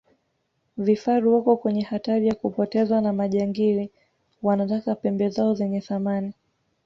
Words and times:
vifaru 0.77 1.33
wako 1.35 1.57
kwenye 1.57 1.81
hatari 1.81 2.27
ya 2.27 2.35
kupotezwa 2.35 3.01
na 3.01 3.13
majangili 3.13 3.89
wanataka 4.43 4.95
pembe 4.95 5.29
zao 5.29 5.53
zenye 5.55 5.81
thamani 5.81 6.33